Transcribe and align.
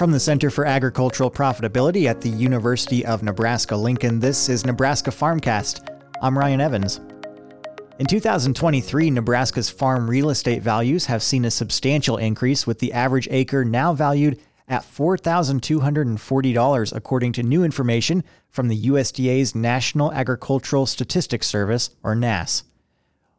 From 0.00 0.12
the 0.12 0.18
Center 0.18 0.48
for 0.48 0.64
Agricultural 0.64 1.30
Profitability 1.30 2.06
at 2.06 2.22
the 2.22 2.30
University 2.30 3.04
of 3.04 3.22
Nebraska 3.22 3.76
Lincoln, 3.76 4.18
this 4.18 4.48
is 4.48 4.64
Nebraska 4.64 5.10
Farmcast. 5.10 5.86
I'm 6.22 6.38
Ryan 6.38 6.62
Evans. 6.62 7.02
In 7.98 8.06
2023, 8.06 9.10
Nebraska's 9.10 9.68
farm 9.68 10.08
real 10.08 10.30
estate 10.30 10.62
values 10.62 11.04
have 11.04 11.22
seen 11.22 11.44
a 11.44 11.50
substantial 11.50 12.16
increase, 12.16 12.66
with 12.66 12.78
the 12.78 12.94
average 12.94 13.28
acre 13.30 13.62
now 13.62 13.92
valued 13.92 14.40
at 14.68 14.84
$4,240, 14.84 16.96
according 16.96 17.32
to 17.32 17.42
new 17.42 17.62
information 17.62 18.24
from 18.48 18.68
the 18.68 18.84
USDA's 18.84 19.54
National 19.54 20.14
Agricultural 20.14 20.86
Statistics 20.86 21.46
Service, 21.46 21.90
or 22.02 22.14
NASS. 22.14 22.64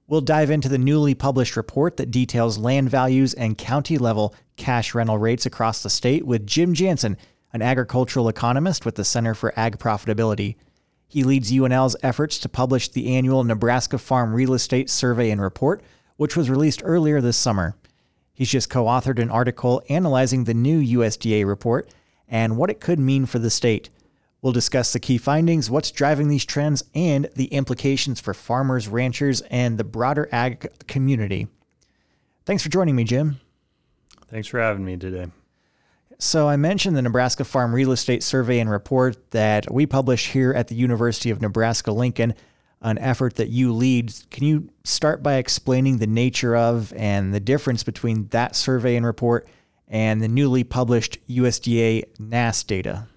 We'll 0.07 0.21
dive 0.21 0.51
into 0.51 0.69
the 0.69 0.77
newly 0.77 1.15
published 1.15 1.55
report 1.55 1.97
that 1.97 2.11
details 2.11 2.59
land 2.59 2.91
values 2.91 3.33
and 3.33 3.57
county 3.57 3.97
level 3.97 4.35
cash 4.61 4.93
rental 4.93 5.17
rates 5.17 5.47
across 5.47 5.81
the 5.81 5.89
state 5.89 6.23
with 6.23 6.45
Jim 6.45 6.75
Jansen, 6.75 7.17
an 7.51 7.63
agricultural 7.63 8.29
economist 8.29 8.85
with 8.85 8.93
the 8.93 9.03
Center 9.03 9.33
for 9.33 9.51
Ag 9.57 9.79
Profitability. 9.79 10.55
He 11.07 11.23
leads 11.23 11.51
UNL's 11.51 11.95
efforts 12.03 12.37
to 12.37 12.47
publish 12.47 12.87
the 12.87 13.15
annual 13.15 13.43
Nebraska 13.43 13.97
Farm 13.97 14.35
Real 14.35 14.53
Estate 14.53 14.87
Survey 14.87 15.31
and 15.31 15.41
Report, 15.41 15.81
which 16.15 16.37
was 16.37 16.47
released 16.47 16.83
earlier 16.85 17.21
this 17.21 17.37
summer. 17.37 17.75
He's 18.33 18.51
just 18.51 18.69
co 18.69 18.85
authored 18.85 19.17
an 19.17 19.31
article 19.31 19.81
analyzing 19.89 20.43
the 20.43 20.53
new 20.53 20.79
USDA 20.99 21.43
report 21.43 21.89
and 22.27 22.55
what 22.55 22.69
it 22.69 22.79
could 22.79 22.99
mean 22.99 23.25
for 23.25 23.39
the 23.39 23.49
state. 23.49 23.89
We'll 24.43 24.53
discuss 24.53 24.93
the 24.93 24.99
key 24.99 25.17
findings, 25.17 25.71
what's 25.71 25.89
driving 25.89 26.27
these 26.27 26.45
trends, 26.45 26.83
and 26.93 27.27
the 27.35 27.45
implications 27.45 28.21
for 28.21 28.35
farmers, 28.35 28.87
ranchers, 28.87 29.41
and 29.49 29.79
the 29.79 29.83
broader 29.83 30.29
ag 30.31 30.71
community. 30.87 31.47
Thanks 32.45 32.61
for 32.61 32.69
joining 32.69 32.95
me, 32.95 33.05
Jim. 33.05 33.39
Thanks 34.31 34.47
for 34.47 34.59
having 34.59 34.85
me 34.85 34.95
today. 34.95 35.27
So, 36.17 36.47
I 36.47 36.55
mentioned 36.55 36.95
the 36.95 37.01
Nebraska 37.01 37.43
Farm 37.43 37.75
Real 37.75 37.91
Estate 37.91 38.23
Survey 38.23 38.59
and 38.59 38.69
Report 38.69 39.31
that 39.31 39.69
we 39.69 39.85
publish 39.85 40.29
here 40.29 40.53
at 40.53 40.69
the 40.69 40.75
University 40.75 41.31
of 41.31 41.41
Nebraska 41.41 41.91
Lincoln, 41.91 42.33
an 42.81 42.97
effort 42.99 43.35
that 43.35 43.49
you 43.49 43.73
lead. 43.73 44.13
Can 44.29 44.45
you 44.45 44.69
start 44.85 45.21
by 45.21 45.35
explaining 45.35 45.97
the 45.97 46.07
nature 46.07 46.55
of 46.55 46.93
and 46.95 47.33
the 47.33 47.41
difference 47.41 47.83
between 47.83 48.27
that 48.27 48.55
survey 48.55 48.95
and 48.95 49.05
report 49.05 49.49
and 49.89 50.21
the 50.21 50.29
newly 50.29 50.63
published 50.63 51.17
USDA 51.27 52.03
NASS 52.17 52.63
data? 52.63 53.07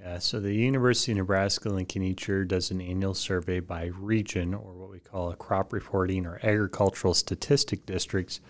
Yeah, 0.00 0.18
so 0.18 0.40
the 0.40 0.52
University 0.52 1.12
of 1.12 1.18
Nebraska 1.18 1.68
Lincoln 1.68 2.02
each 2.02 2.26
year 2.26 2.44
does 2.44 2.72
an 2.72 2.80
annual 2.80 3.14
survey 3.14 3.60
by 3.60 3.90
region, 3.98 4.54
or 4.54 4.72
what 4.72 4.90
we 4.90 4.98
call 4.98 5.30
a 5.30 5.36
crop 5.36 5.72
reporting 5.72 6.26
or 6.26 6.40
agricultural 6.42 7.14
statistic 7.14 7.86
districts, 7.86 8.40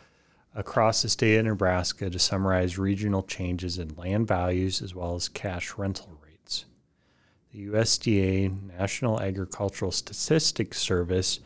across 0.55 1.03
the 1.03 1.09
state 1.09 1.37
of 1.37 1.45
Nebraska 1.45 2.11
to 2.11 2.19
summarize 2.19 2.79
regional 2.79 3.23
changes 3.23 3.79
in 3.79 3.95
land 3.97 4.27
values 4.27 4.83
as 4.83 4.95
well 4.95 5.15
as 5.15 5.29
cash 5.29 5.75
rental 5.77 6.19
rates. 6.25 6.65
The 7.53 7.67
USDA 7.67 8.77
National 8.79 9.21
Agricultural 9.21 9.93
Statistics 9.93 10.79
Service 10.79 11.41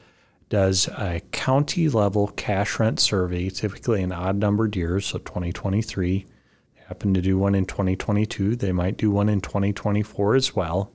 does 0.49 0.89
a 0.89 1.21
county 1.33 1.89
level 1.89 2.29
cash 2.29 2.79
rent 2.79 3.01
survey, 3.01 3.49
typically 3.49 4.03
in 4.03 4.13
odd 4.13 4.37
numbered 4.37 4.77
years, 4.77 5.07
so 5.07 5.19
2023 5.19 6.27
They 6.75 6.83
happen 6.87 7.15
to 7.15 7.23
do 7.23 7.39
one 7.39 7.55
in 7.55 7.65
2022. 7.67 8.57
They 8.57 8.73
might 8.73 8.97
do 8.97 9.11
one 9.11 9.29
in 9.29 9.41
2024 9.41 10.37
as 10.37 10.55
well. 10.55 10.93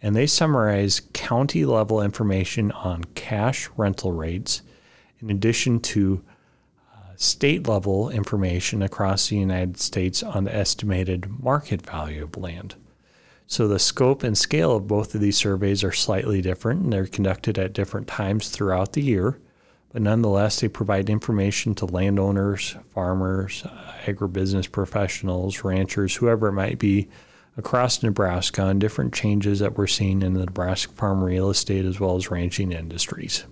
And 0.00 0.14
they 0.14 0.26
summarize 0.26 1.02
county 1.12 1.64
level 1.64 2.02
information 2.02 2.70
on 2.72 3.04
cash 3.14 3.68
rental 3.76 4.12
rates 4.12 4.62
in 5.20 5.30
addition 5.30 5.80
to 5.80 6.22
state 7.16 7.66
level 7.66 8.10
information 8.10 8.82
across 8.82 9.28
the 9.28 9.36
United 9.36 9.78
States 9.78 10.22
on 10.22 10.44
the 10.44 10.54
estimated 10.54 11.42
market 11.42 11.82
value 11.82 12.24
of 12.24 12.36
land. 12.36 12.74
So 13.46 13.68
the 13.68 13.78
scope 13.78 14.22
and 14.22 14.36
scale 14.36 14.76
of 14.76 14.86
both 14.88 15.14
of 15.14 15.20
these 15.20 15.36
surveys 15.36 15.84
are 15.84 15.92
slightly 15.92 16.40
different 16.40 16.82
and 16.82 16.92
they're 16.92 17.06
conducted 17.06 17.58
at 17.58 17.72
different 17.72 18.08
times 18.08 18.48
throughout 18.48 18.94
the 18.94 19.02
year 19.02 19.38
but 19.94 20.02
nonetheless, 20.02 20.60
they 20.60 20.66
provide 20.66 21.08
information 21.08 21.76
to 21.76 21.86
landowners, 21.86 22.74
farmers, 22.92 23.62
agribusiness 24.06 24.70
professionals, 24.70 25.62
ranchers, 25.62 26.16
whoever 26.16 26.48
it 26.48 26.52
might 26.52 26.80
be 26.80 27.08
across 27.56 28.02
Nebraska 28.02 28.62
on 28.62 28.80
different 28.80 29.14
changes 29.14 29.60
that 29.60 29.78
we're 29.78 29.86
seeing 29.86 30.22
in 30.22 30.34
the 30.34 30.46
Nebraska 30.46 30.92
farm 30.94 31.22
real 31.22 31.48
estate 31.48 31.84
as 31.84 32.00
well 32.00 32.16
as 32.16 32.28
ranching 32.28 32.72
industries. 32.72 33.44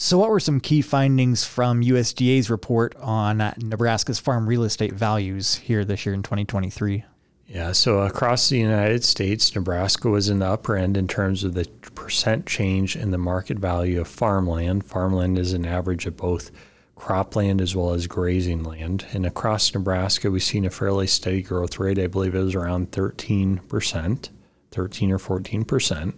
So, 0.00 0.16
what 0.16 0.30
were 0.30 0.38
some 0.38 0.60
key 0.60 0.80
findings 0.80 1.42
from 1.42 1.82
USDA's 1.82 2.50
report 2.50 2.94
on 3.00 3.38
Nebraska's 3.58 4.20
farm 4.20 4.48
real 4.48 4.62
estate 4.62 4.92
values 4.92 5.56
here 5.56 5.84
this 5.84 6.06
year 6.06 6.14
in 6.14 6.22
2023? 6.22 7.04
Yeah, 7.48 7.72
so 7.72 8.02
across 8.02 8.48
the 8.48 8.58
United 8.58 9.02
States, 9.02 9.52
Nebraska 9.52 10.08
was 10.08 10.28
in 10.28 10.38
the 10.38 10.46
upper 10.46 10.76
end 10.76 10.96
in 10.96 11.08
terms 11.08 11.42
of 11.42 11.54
the 11.54 11.64
percent 11.96 12.46
change 12.46 12.94
in 12.94 13.10
the 13.10 13.18
market 13.18 13.58
value 13.58 14.00
of 14.00 14.06
farmland. 14.06 14.84
Farmland 14.84 15.36
is 15.36 15.52
an 15.52 15.66
average 15.66 16.06
of 16.06 16.16
both 16.16 16.52
cropland 16.96 17.60
as 17.60 17.74
well 17.74 17.90
as 17.90 18.06
grazing 18.06 18.62
land. 18.62 19.04
And 19.12 19.26
across 19.26 19.74
Nebraska, 19.74 20.30
we've 20.30 20.44
seen 20.44 20.64
a 20.64 20.70
fairly 20.70 21.08
steady 21.08 21.42
growth 21.42 21.80
rate. 21.80 21.98
I 21.98 22.06
believe 22.06 22.36
it 22.36 22.44
was 22.44 22.54
around 22.54 22.92
13%, 22.92 24.28
13 24.70 25.10
or 25.10 25.18
14%. 25.18 26.14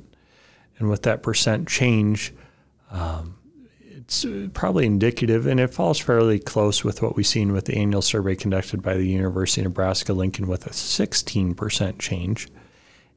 And 0.79 0.91
with 0.91 1.03
that 1.05 1.23
percent 1.23 1.67
change, 1.67 2.35
um, 2.91 3.37
it's 4.11 4.25
uh, 4.25 4.49
probably 4.53 4.87
indicative, 4.87 5.47
and 5.47 5.61
it 5.61 5.73
falls 5.73 6.01
fairly 6.01 6.41
close 6.41 6.83
with 6.83 7.01
what 7.01 7.15
we've 7.15 7.25
seen 7.25 7.53
with 7.53 7.67
the 7.67 7.77
annual 7.77 8.03
survey 8.03 8.35
conducted 8.35 8.83
by 8.83 8.95
the 8.95 9.07
University 9.07 9.61
of 9.61 9.67
Nebraska 9.67 10.13
Lincoln 10.13 10.49
with 10.49 10.67
a 10.67 10.71
16% 10.71 11.99
change. 12.01 12.49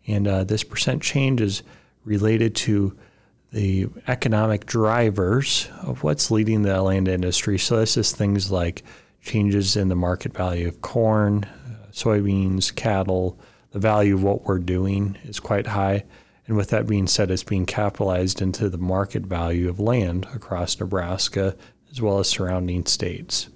And 0.06 0.28
uh, 0.28 0.44
this 0.44 0.64
percent 0.64 1.02
change 1.02 1.42
is 1.42 1.64
related 2.06 2.56
to 2.58 2.96
the 3.52 3.88
economic 4.08 4.68
drivers 4.68 5.68
of 5.82 6.04
what's 6.04 6.30
leading 6.30 6.62
the 6.62 6.80
land 6.80 7.08
industry. 7.08 7.58
So, 7.58 7.78
this 7.78 7.98
is 7.98 8.12
things 8.12 8.52
like 8.52 8.84
changes 9.20 9.76
in 9.76 9.88
the 9.88 9.96
market 9.96 10.38
value 10.38 10.68
of 10.68 10.82
corn, 10.82 11.46
uh, 11.46 11.88
soybeans, 11.92 12.74
cattle. 12.76 13.40
The 13.72 13.80
value 13.80 14.14
of 14.14 14.22
what 14.22 14.44
we're 14.44 14.60
doing 14.60 15.18
is 15.24 15.40
quite 15.40 15.66
high. 15.66 16.04
And 16.48 16.58
with 16.58 16.70
that 16.70 16.88
being 16.88 17.08
said, 17.08 17.32
it's 17.32 17.44
being 17.44 17.66
capitalized 17.66 18.42
into 18.42 18.70
the 18.70 18.78
market 18.78 19.24
value 19.24 19.70
of 19.70 19.80
land 19.80 20.28
across 20.34 20.80
Nebraska 20.80 21.56
as 21.90 22.02
well 22.02 22.20
as 22.20 22.28
surrounding 22.28 22.86
states. 22.86 23.50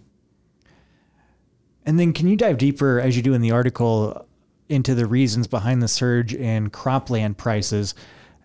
And 1.85 1.99
then, 1.99 2.13
can 2.13 2.27
you 2.27 2.35
dive 2.35 2.57
deeper, 2.57 2.99
as 2.99 3.15
you 3.15 3.23
do 3.23 3.33
in 3.33 3.41
the 3.41 3.51
article, 3.51 4.25
into 4.69 4.93
the 4.93 5.05
reasons 5.05 5.47
behind 5.47 5.81
the 5.81 5.87
surge 5.87 6.33
in 6.33 6.69
cropland 6.69 7.37
prices, 7.37 7.95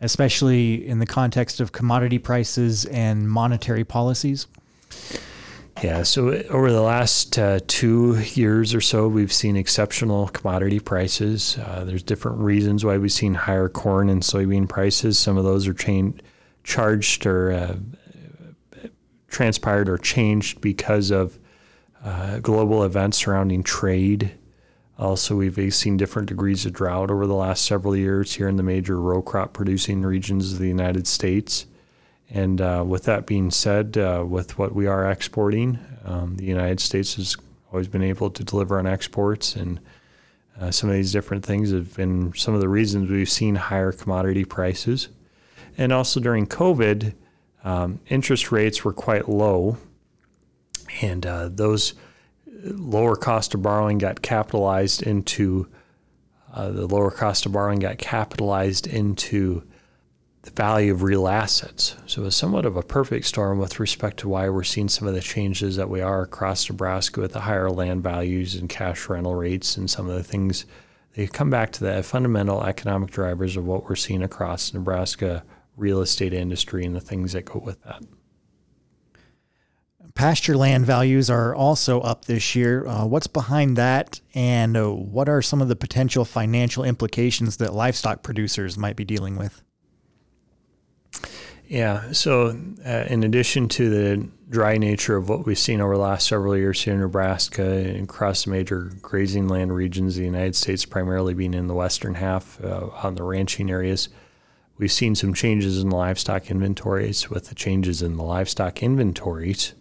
especially 0.00 0.86
in 0.86 0.98
the 0.98 1.06
context 1.06 1.60
of 1.60 1.72
commodity 1.72 2.18
prices 2.18 2.84
and 2.86 3.28
monetary 3.28 3.84
policies? 3.84 4.46
Yeah, 5.80 6.02
so 6.02 6.28
over 6.50 6.70
the 6.70 6.82
last 6.82 7.38
uh, 7.38 7.58
two 7.66 8.18
years 8.34 8.74
or 8.74 8.80
so, 8.80 9.08
we've 9.08 9.32
seen 9.32 9.56
exceptional 9.56 10.28
commodity 10.28 10.78
prices. 10.78 11.58
Uh, 11.58 11.84
there's 11.84 12.02
different 12.02 12.38
reasons 12.38 12.84
why 12.84 12.98
we've 12.98 13.10
seen 13.10 13.34
higher 13.34 13.68
corn 13.68 14.08
and 14.08 14.22
soybean 14.22 14.68
prices. 14.68 15.18
Some 15.18 15.38
of 15.38 15.44
those 15.44 15.66
are 15.66 15.74
chain, 15.74 16.20
charged 16.62 17.26
or 17.26 17.52
uh, 17.52 17.76
transpired 19.28 19.88
or 19.88 19.98
changed 19.98 20.60
because 20.60 21.10
of 21.10 21.38
uh, 22.04 22.38
global 22.38 22.84
events 22.84 23.18
surrounding 23.18 23.62
trade. 23.62 24.32
Also, 24.98 25.34
we've 25.34 25.74
seen 25.74 25.96
different 25.96 26.28
degrees 26.28 26.64
of 26.66 26.72
drought 26.72 27.10
over 27.10 27.26
the 27.26 27.34
last 27.34 27.64
several 27.64 27.96
years 27.96 28.34
here 28.34 28.46
in 28.46 28.56
the 28.56 28.62
major 28.62 29.00
row 29.00 29.22
crop 29.22 29.52
producing 29.52 30.02
regions 30.02 30.52
of 30.52 30.58
the 30.58 30.68
United 30.68 31.06
States. 31.06 31.66
And 32.32 32.62
uh, 32.62 32.82
with 32.86 33.04
that 33.04 33.26
being 33.26 33.50
said, 33.50 33.98
uh, 33.98 34.24
with 34.26 34.58
what 34.58 34.74
we 34.74 34.86
are 34.86 35.10
exporting, 35.10 35.78
um, 36.04 36.36
the 36.36 36.46
United 36.46 36.80
States 36.80 37.14
has 37.16 37.36
always 37.70 37.88
been 37.88 38.02
able 38.02 38.30
to 38.30 38.42
deliver 38.42 38.78
on 38.78 38.86
exports, 38.86 39.54
and 39.54 39.78
uh, 40.58 40.70
some 40.70 40.88
of 40.88 40.96
these 40.96 41.12
different 41.12 41.44
things 41.44 41.70
have 41.70 41.94
been 41.94 42.32
some 42.34 42.54
of 42.54 42.60
the 42.60 42.70
reasons 42.70 43.10
we've 43.10 43.28
seen 43.28 43.54
higher 43.54 43.92
commodity 43.92 44.46
prices. 44.46 45.10
And 45.76 45.92
also 45.92 46.20
during 46.20 46.46
COVID, 46.46 47.14
um, 47.64 48.00
interest 48.08 48.50
rates 48.50 48.82
were 48.82 48.94
quite 48.94 49.28
low, 49.28 49.76
and 51.02 51.26
uh, 51.26 51.50
those 51.50 51.92
lower 52.64 53.14
cost 53.14 53.52
of 53.52 53.60
borrowing 53.60 53.98
got 53.98 54.22
capitalized 54.22 55.02
into 55.02 55.68
uh, 56.54 56.70
the 56.70 56.86
lower 56.86 57.10
cost 57.10 57.44
of 57.44 57.52
borrowing 57.52 57.78
got 57.78 57.98
capitalized 57.98 58.86
into 58.86 59.62
the 60.42 60.50
value 60.50 60.92
of 60.92 61.02
real 61.02 61.28
assets. 61.28 61.96
So 62.06 62.24
it's 62.24 62.36
somewhat 62.36 62.66
of 62.66 62.76
a 62.76 62.82
perfect 62.82 63.26
storm 63.26 63.58
with 63.58 63.78
respect 63.78 64.18
to 64.18 64.28
why 64.28 64.48
we're 64.48 64.64
seeing 64.64 64.88
some 64.88 65.06
of 65.06 65.14
the 65.14 65.20
changes 65.20 65.76
that 65.76 65.88
we 65.88 66.00
are 66.00 66.22
across 66.22 66.68
Nebraska 66.68 67.20
with 67.20 67.32
the 67.32 67.40
higher 67.40 67.70
land 67.70 68.02
values 68.02 68.56
and 68.56 68.68
cash 68.68 69.08
rental 69.08 69.36
rates 69.36 69.76
and 69.76 69.88
some 69.88 70.08
of 70.08 70.14
the 70.14 70.24
things. 70.24 70.66
They 71.14 71.28
come 71.28 71.50
back 71.50 71.70
to 71.72 71.84
the 71.84 72.02
fundamental 72.02 72.64
economic 72.64 73.10
drivers 73.10 73.56
of 73.56 73.66
what 73.66 73.88
we're 73.88 73.94
seeing 73.94 74.22
across 74.22 74.74
Nebraska 74.74 75.44
real 75.76 76.00
estate 76.00 76.34
industry 76.34 76.84
and 76.84 76.94
the 76.94 77.00
things 77.00 77.32
that 77.32 77.44
go 77.44 77.60
with 77.60 77.82
that. 77.84 78.02
Pasture 80.14 80.56
land 80.56 80.84
values 80.84 81.30
are 81.30 81.54
also 81.54 82.00
up 82.00 82.26
this 82.26 82.54
year. 82.54 82.86
Uh, 82.86 83.06
what's 83.06 83.26
behind 83.26 83.78
that, 83.78 84.20
and 84.34 84.76
uh, 84.76 84.90
what 84.90 85.28
are 85.28 85.40
some 85.40 85.62
of 85.62 85.68
the 85.68 85.76
potential 85.76 86.24
financial 86.26 86.84
implications 86.84 87.56
that 87.56 87.72
livestock 87.72 88.22
producers 88.22 88.76
might 88.76 88.96
be 88.96 89.04
dealing 89.06 89.36
with? 89.36 89.62
Yeah, 91.72 92.12
so 92.12 92.54
uh, 92.84 93.04
in 93.08 93.24
addition 93.24 93.66
to 93.70 93.88
the 93.88 94.28
dry 94.50 94.76
nature 94.76 95.16
of 95.16 95.30
what 95.30 95.46
we've 95.46 95.58
seen 95.58 95.80
over 95.80 95.94
the 95.94 96.02
last 96.02 96.28
several 96.28 96.54
years 96.54 96.82
here 96.82 96.92
in 96.92 97.00
Nebraska 97.00 97.64
and 97.64 98.04
across 98.04 98.44
the 98.44 98.50
major 98.50 98.92
grazing 99.00 99.48
land 99.48 99.74
regions 99.74 100.14
of 100.14 100.20
the 100.20 100.26
United 100.26 100.54
States, 100.54 100.84
primarily 100.84 101.32
being 101.32 101.54
in 101.54 101.68
the 101.68 101.74
western 101.74 102.12
half 102.12 102.62
uh, 102.62 102.90
on 103.02 103.14
the 103.14 103.22
ranching 103.22 103.70
areas, 103.70 104.10
we've 104.76 104.92
seen 104.92 105.14
some 105.14 105.32
changes 105.32 105.82
in 105.82 105.88
the 105.88 105.96
livestock 105.96 106.50
inventories. 106.50 107.30
With 107.30 107.48
the 107.48 107.54
changes 107.54 108.02
in 108.02 108.18
the 108.18 108.22
livestock 108.22 108.82
inventories, 108.82 109.72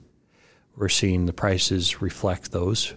we're 0.78 0.88
seeing 0.88 1.26
the 1.26 1.34
prices 1.34 2.02
reflect 2.02 2.54
those. 2.54 2.94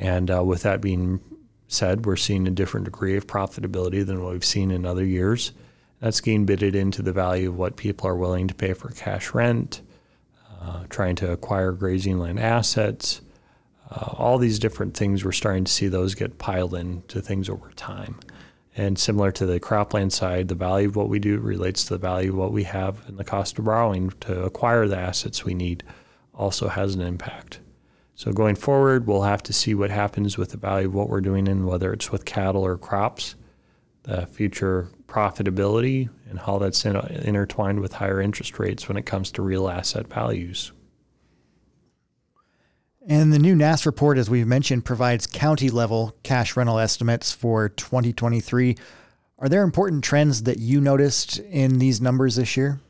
And 0.00 0.32
uh, 0.32 0.42
with 0.42 0.64
that 0.64 0.80
being 0.80 1.20
said, 1.68 2.04
we're 2.04 2.16
seeing 2.16 2.48
a 2.48 2.50
different 2.50 2.86
degree 2.86 3.16
of 3.16 3.28
profitability 3.28 4.04
than 4.04 4.20
what 4.20 4.32
we've 4.32 4.44
seen 4.44 4.72
in 4.72 4.84
other 4.84 5.04
years. 5.04 5.52
That's 6.00 6.20
getting 6.20 6.44
bidded 6.44 6.74
into 6.74 7.02
the 7.02 7.12
value 7.12 7.48
of 7.48 7.56
what 7.56 7.76
people 7.76 8.08
are 8.08 8.16
willing 8.16 8.48
to 8.48 8.54
pay 8.54 8.74
for 8.74 8.90
cash 8.90 9.32
rent, 9.32 9.82
uh, 10.60 10.84
trying 10.90 11.16
to 11.16 11.32
acquire 11.32 11.72
grazing 11.72 12.18
land 12.18 12.38
assets. 12.38 13.22
Uh, 13.90 14.10
all 14.14 14.36
these 14.38 14.58
different 14.58 14.96
things, 14.96 15.24
we're 15.24 15.32
starting 15.32 15.64
to 15.64 15.72
see 15.72 15.88
those 15.88 16.14
get 16.14 16.38
piled 16.38 16.74
into 16.74 17.20
things 17.20 17.48
over 17.48 17.70
time. 17.76 18.18
And 18.76 18.98
similar 18.98 19.32
to 19.32 19.46
the 19.46 19.58
cropland 19.58 20.12
side, 20.12 20.48
the 20.48 20.54
value 20.54 20.88
of 20.88 20.96
what 20.96 21.08
we 21.08 21.18
do 21.18 21.38
relates 21.38 21.84
to 21.84 21.94
the 21.94 21.98
value 21.98 22.30
of 22.30 22.36
what 22.36 22.52
we 22.52 22.64
have 22.64 23.08
and 23.08 23.16
the 23.16 23.24
cost 23.24 23.58
of 23.58 23.64
borrowing 23.64 24.10
to 24.20 24.44
acquire 24.44 24.86
the 24.86 24.98
assets 24.98 25.44
we 25.44 25.54
need 25.54 25.82
also 26.34 26.68
has 26.68 26.94
an 26.94 27.00
impact. 27.00 27.60
So 28.16 28.32
going 28.32 28.54
forward, 28.54 29.06
we'll 29.06 29.22
have 29.22 29.42
to 29.44 29.52
see 29.52 29.74
what 29.74 29.90
happens 29.90 30.36
with 30.36 30.50
the 30.50 30.56
value 30.58 30.88
of 30.88 30.94
what 30.94 31.08
we're 31.08 31.22
doing 31.22 31.48
and 31.48 31.66
whether 31.66 31.92
it's 31.92 32.12
with 32.12 32.26
cattle 32.26 32.64
or 32.66 32.76
crops, 32.76 33.34
the 34.02 34.26
future 34.26 34.88
profitability, 35.06 36.08
and 36.28 36.38
how 36.38 36.58
that's 36.58 36.84
in, 36.84 36.96
intertwined 36.96 37.80
with 37.80 37.94
higher 37.94 38.20
interest 38.20 38.58
rates 38.58 38.88
when 38.88 38.96
it 38.96 39.06
comes 39.06 39.30
to 39.32 39.42
real 39.42 39.68
asset 39.68 40.08
values. 40.08 40.72
And 43.08 43.32
the 43.32 43.38
new 43.38 43.54
NASS 43.54 43.86
report, 43.86 44.18
as 44.18 44.28
we've 44.28 44.46
mentioned, 44.46 44.84
provides 44.84 45.28
county 45.28 45.70
level 45.70 46.16
cash 46.24 46.56
rental 46.56 46.80
estimates 46.80 47.30
for 47.30 47.68
2023. 47.68 48.76
Are 49.38 49.48
there 49.48 49.62
important 49.62 50.02
trends 50.02 50.42
that 50.42 50.58
you 50.58 50.80
noticed 50.80 51.38
in 51.38 51.78
these 51.78 52.00
numbers 52.00 52.34
this 52.34 52.56
year? 52.56 52.80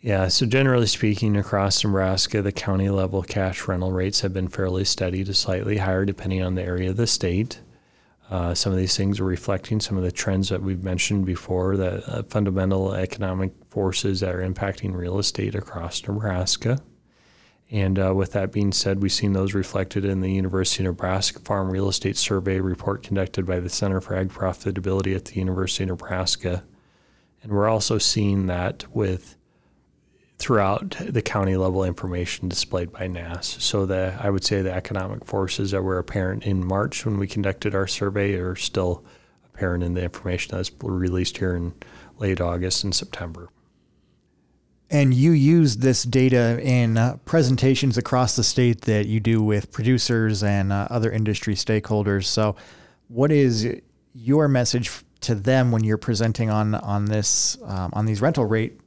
Yeah, 0.00 0.28
so 0.28 0.46
generally 0.46 0.86
speaking, 0.86 1.36
across 1.36 1.82
Nebraska, 1.84 2.40
the 2.40 2.52
county 2.52 2.88
level 2.88 3.22
cash 3.22 3.66
rental 3.66 3.92
rates 3.92 4.20
have 4.20 4.32
been 4.32 4.48
fairly 4.48 4.84
steady 4.84 5.24
to 5.24 5.34
slightly 5.34 5.78
higher 5.78 6.04
depending 6.04 6.42
on 6.42 6.54
the 6.54 6.62
area 6.62 6.90
of 6.90 6.96
the 6.96 7.06
state. 7.06 7.60
Uh, 8.30 8.52
some 8.52 8.72
of 8.72 8.78
these 8.78 8.96
things 8.96 9.20
are 9.20 9.24
reflecting 9.24 9.80
some 9.80 9.96
of 9.96 10.02
the 10.02 10.12
trends 10.12 10.50
that 10.50 10.62
we've 10.62 10.84
mentioned 10.84 11.24
before, 11.24 11.76
the 11.76 12.04
uh, 12.10 12.22
fundamental 12.24 12.92
economic 12.92 13.52
forces 13.70 14.20
that 14.20 14.34
are 14.34 14.42
impacting 14.42 14.94
real 14.94 15.18
estate 15.18 15.54
across 15.54 16.06
Nebraska. 16.06 16.78
And 17.70 17.98
uh, 17.98 18.14
with 18.14 18.32
that 18.32 18.52
being 18.52 18.72
said, 18.72 19.02
we've 19.02 19.12
seen 19.12 19.32
those 19.32 19.54
reflected 19.54 20.04
in 20.04 20.20
the 20.20 20.32
University 20.32 20.84
of 20.84 20.90
Nebraska 20.90 21.38
Farm 21.40 21.70
Real 21.70 21.88
Estate 21.88 22.16
Survey 22.16 22.60
report 22.60 23.02
conducted 23.02 23.46
by 23.46 23.60
the 23.60 23.68
Center 23.68 24.00
for 24.00 24.14
Ag 24.14 24.28
Profitability 24.28 25.14
at 25.14 25.26
the 25.26 25.36
University 25.36 25.84
of 25.84 25.90
Nebraska. 25.90 26.64
And 27.42 27.52
we're 27.52 27.68
also 27.68 27.98
seeing 27.98 28.46
that 28.46 28.84
with 28.94 29.36
throughout 30.38 30.96
the 31.00 31.20
county 31.20 31.56
level 31.56 31.82
information 31.84 32.48
displayed 32.48 32.92
by 32.92 33.08
NASS. 33.08 33.56
So 33.62 33.86
the 33.86 34.16
I 34.20 34.30
would 34.30 34.44
say 34.44 34.62
the 34.62 34.72
economic 34.72 35.24
forces 35.24 35.72
that 35.72 35.82
were 35.82 35.98
apparent 35.98 36.44
in 36.44 36.64
March 36.64 37.04
when 37.04 37.18
we 37.18 37.26
conducted 37.26 37.74
our 37.74 37.86
survey 37.86 38.34
are 38.34 38.56
still 38.56 39.04
apparent 39.52 39.82
in 39.82 39.94
the 39.94 40.02
information 40.02 40.56
that's 40.56 40.70
released 40.82 41.38
here 41.38 41.56
in 41.56 41.74
late 42.18 42.40
August 42.40 42.84
and 42.84 42.94
September. 42.94 43.48
And 44.90 45.12
you 45.12 45.32
use 45.32 45.78
this 45.78 46.04
data 46.04 46.58
in 46.62 46.96
uh, 46.96 47.18
presentations 47.26 47.98
across 47.98 48.36
the 48.36 48.44
state 48.44 48.82
that 48.82 49.06
you 49.06 49.20
do 49.20 49.42
with 49.42 49.70
producers 49.70 50.42
and 50.42 50.72
uh, 50.72 50.88
other 50.88 51.10
industry 51.10 51.54
stakeholders. 51.54 52.24
So, 52.24 52.56
what 53.08 53.30
is 53.30 53.68
your 54.14 54.48
message 54.48 54.90
to 55.20 55.34
them 55.34 55.72
when 55.72 55.84
you're 55.84 55.98
presenting 55.98 56.48
on 56.48 56.74
on 56.76 57.04
this 57.06 57.58
um, 57.64 57.90
on 57.92 58.06
these 58.06 58.22
rental 58.22 58.46
rate 58.46 58.80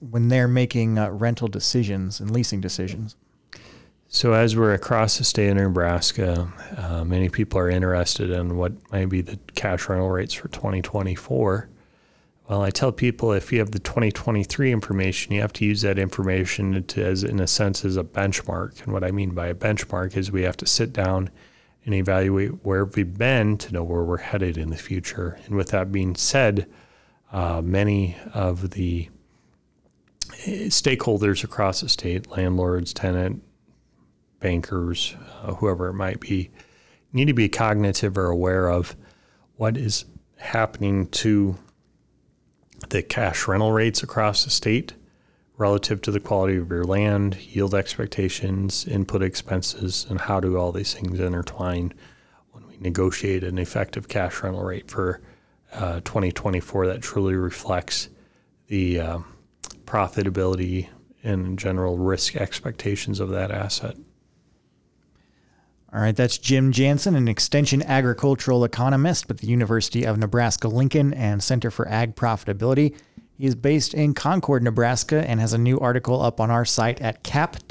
when 0.00 0.28
they're 0.28 0.48
making 0.48 0.98
uh, 0.98 1.10
rental 1.10 1.48
decisions 1.48 2.20
and 2.20 2.30
leasing 2.30 2.60
decisions? 2.60 3.16
So, 4.08 4.32
as 4.32 4.56
we're 4.56 4.72
across 4.72 5.18
the 5.18 5.24
state 5.24 5.48
of 5.48 5.56
Nebraska, 5.56 6.52
uh, 6.76 7.04
many 7.04 7.28
people 7.28 7.58
are 7.58 7.68
interested 7.68 8.30
in 8.30 8.56
what 8.56 8.72
might 8.92 9.08
be 9.08 9.20
the 9.20 9.38
cash 9.54 9.88
rental 9.88 10.08
rates 10.08 10.32
for 10.32 10.48
2024. 10.48 11.68
Well, 12.48 12.62
I 12.62 12.70
tell 12.70 12.92
people 12.92 13.32
if 13.32 13.52
you 13.52 13.58
have 13.58 13.72
the 13.72 13.80
2023 13.80 14.70
information, 14.70 15.32
you 15.32 15.40
have 15.40 15.52
to 15.54 15.64
use 15.64 15.82
that 15.82 15.98
information 15.98 16.84
to, 16.84 17.04
as 17.04 17.24
in 17.24 17.40
a 17.40 17.48
sense 17.48 17.84
as 17.84 17.96
a 17.96 18.04
benchmark. 18.04 18.84
And 18.84 18.92
what 18.92 19.02
I 19.02 19.10
mean 19.10 19.30
by 19.30 19.48
a 19.48 19.54
benchmark 19.54 20.16
is 20.16 20.30
we 20.30 20.42
have 20.42 20.56
to 20.58 20.66
sit 20.66 20.92
down 20.92 21.28
and 21.84 21.92
evaluate 21.92 22.64
where 22.64 22.84
we've 22.84 23.18
been 23.18 23.58
to 23.58 23.72
know 23.72 23.82
where 23.82 24.04
we're 24.04 24.18
headed 24.18 24.56
in 24.56 24.70
the 24.70 24.76
future. 24.76 25.38
And 25.46 25.56
with 25.56 25.70
that 25.70 25.90
being 25.90 26.14
said, 26.14 26.68
uh, 27.32 27.60
many 27.62 28.16
of 28.32 28.70
the 28.70 29.08
stakeholders 30.28 31.44
across 31.44 31.80
the 31.80 31.88
state, 31.88 32.30
landlords, 32.30 32.92
tenant, 32.92 33.42
bankers, 34.40 35.16
uh, 35.42 35.54
whoever 35.54 35.88
it 35.88 35.94
might 35.94 36.20
be, 36.20 36.50
need 37.12 37.26
to 37.26 37.34
be 37.34 37.48
cognitive 37.48 38.18
or 38.18 38.26
aware 38.26 38.68
of 38.68 38.96
what 39.56 39.76
is 39.76 40.04
happening 40.36 41.06
to 41.08 41.56
the 42.90 43.02
cash 43.02 43.48
rental 43.48 43.72
rates 43.72 44.02
across 44.02 44.44
the 44.44 44.50
state 44.50 44.92
relative 45.56 46.02
to 46.02 46.10
the 46.10 46.20
quality 46.20 46.56
of 46.56 46.70
your 46.70 46.84
land, 46.84 47.36
yield 47.36 47.74
expectations, 47.74 48.86
input 48.86 49.22
expenses, 49.22 50.06
and 50.10 50.20
how 50.20 50.38
do 50.38 50.58
all 50.58 50.70
these 50.70 50.92
things 50.92 51.18
intertwine 51.18 51.92
when 52.52 52.66
we 52.68 52.76
negotiate 52.78 53.42
an 53.42 53.58
effective 53.58 54.06
cash 54.06 54.42
rental 54.42 54.62
rate 54.62 54.90
for 54.90 55.22
uh, 55.72 56.00
2024 56.00 56.86
that 56.86 57.00
truly 57.00 57.34
reflects 57.34 58.10
the 58.68 59.00
uh, 59.00 59.18
profitability 59.86 60.88
and 61.22 61.58
general 61.58 61.96
risk 61.98 62.36
expectations 62.36 63.20
of 63.20 63.30
that 63.30 63.50
asset. 63.50 63.96
All 65.92 66.00
right, 66.00 66.14
that's 66.14 66.36
Jim 66.36 66.72
Jansen, 66.72 67.14
an 67.14 67.28
extension 67.28 67.82
agricultural 67.82 68.64
economist 68.64 69.28
with 69.28 69.38
the 69.38 69.46
University 69.46 70.04
of 70.04 70.18
Nebraska 70.18 70.68
Lincoln 70.68 71.14
and 71.14 71.42
Center 71.42 71.70
for 71.70 71.88
Ag 71.88 72.14
Profitability. 72.16 72.94
He 73.38 73.46
is 73.46 73.54
based 73.54 73.94
in 73.94 74.12
Concord, 74.12 74.62
Nebraska, 74.62 75.28
and 75.28 75.40
has 75.40 75.52
a 75.52 75.58
new 75.58 75.78
article 75.78 76.20
up 76.20 76.40
on 76.40 76.50
our 76.50 76.64
site 76.64 77.00
at 77.00 77.22
cap.unl.edu. 77.22 77.70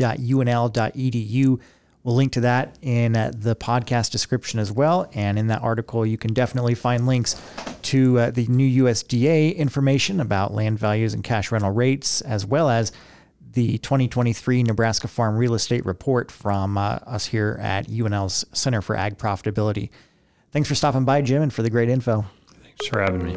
We'll 2.05 2.13
link 2.13 2.33
to 2.33 2.41
that 2.41 2.77
in 2.83 3.15
uh, 3.15 3.31
the 3.35 3.55
podcast 3.55 4.12
description 4.12 4.59
as 4.59 4.71
well. 4.71 5.09
And 5.15 5.39
in 5.39 5.47
that 5.47 5.63
article, 5.63 6.05
you 6.05 6.19
can 6.19 6.35
definitely 6.35 6.75
find 6.75 7.07
links 7.07 7.41
to 7.81 8.19
uh, 8.19 8.29
the 8.29 8.45
new 8.45 8.83
USDA 8.83 9.55
information 9.55 10.19
about 10.19 10.53
land 10.53 10.77
values 10.77 11.15
and 11.15 11.24
cash 11.24 11.51
rental 11.51 11.71
rates, 11.71 12.21
as 12.21 12.45
well 12.45 12.69
as 12.69 12.91
the 13.53 13.79
2023 13.79 14.62
Nebraska 14.62 15.07
Farm 15.07 15.35
Real 15.35 15.55
Estate 15.55 15.83
Report 15.83 16.29
from 16.29 16.77
uh, 16.77 17.00
us 17.07 17.25
here 17.25 17.57
at 17.59 17.88
UNL's 17.88 18.45
Center 18.53 18.83
for 18.83 18.95
Ag 18.95 19.17
Profitability. 19.17 19.89
Thanks 20.51 20.69
for 20.69 20.75
stopping 20.75 21.05
by, 21.05 21.24
Jim, 21.24 21.41
and 21.41 21.51
for 21.51 21.63
the 21.63 21.71
great 21.71 21.89
info. 21.89 22.24
Thanks 22.62 22.85
for 22.85 23.01
having 23.01 23.25
me. 23.25 23.33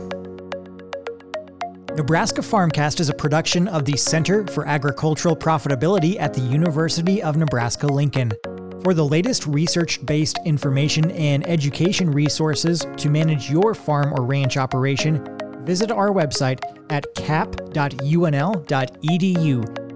Nebraska 1.97 2.43
Farmcast 2.43 3.01
is 3.01 3.09
a 3.09 3.15
production 3.15 3.67
of 3.67 3.87
the 3.87 3.97
Center 3.97 4.47
for 4.49 4.69
Agricultural 4.69 5.35
Profitability 5.35 6.21
at 6.21 6.35
the 6.35 6.43
University 6.43 7.23
of 7.23 7.39
Nebraska 7.39 7.87
Lincoln. 7.87 8.35
For 8.83 8.95
the 8.95 9.05
latest 9.05 9.47
research 9.47 10.05
based 10.07 10.39
information 10.45 11.11
and 11.13 11.47
education 11.49 12.11
resources 12.11 12.87
to 12.97 13.11
manage 13.11 13.51
your 13.51 13.75
farm 13.75 14.13
or 14.15 14.25
ranch 14.25 14.57
operation, 14.57 15.25
visit 15.65 15.91
our 15.91 16.11
website 16.11 16.61
at 16.91 17.13
cap.unl.edu. 17.15 17.73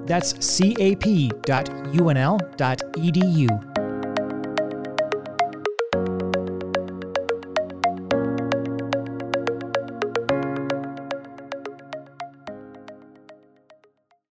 That's 0.06 0.32
cap.unl.edu. 0.32 1.32